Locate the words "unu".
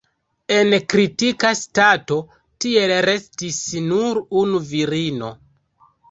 4.41-4.63